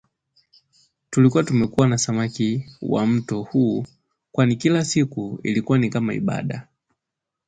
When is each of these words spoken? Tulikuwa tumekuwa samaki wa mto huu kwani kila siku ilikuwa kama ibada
Tulikuwa 1.09 1.43
tumekuwa 1.43 1.97
samaki 1.97 2.67
wa 2.81 3.07
mto 3.07 3.41
huu 3.41 3.85
kwani 4.31 4.55
kila 4.55 4.85
siku 4.85 5.39
ilikuwa 5.43 5.89
kama 5.89 6.13
ibada 6.13 6.67